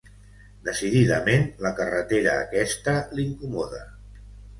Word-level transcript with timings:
Decididament 0.67 1.43
la 1.65 1.71
carretera 1.79 2.33
aquesta 2.47 2.97
l'incomoda. 3.19 3.83